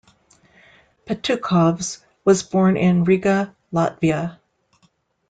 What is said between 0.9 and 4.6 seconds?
Petukhovs was born in Riga, Latvia.